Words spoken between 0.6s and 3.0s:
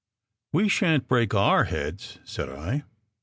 shan t break our heads," said I.